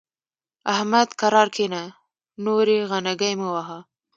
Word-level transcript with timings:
احمد؛ 0.73 1.09
کرار 1.21 1.47
کېنه 1.55 1.81
ـ 1.89 1.95
نورې 2.45 2.77
غنګۍ 2.89 3.33
مه 3.39 3.49
وهه. 3.53 3.79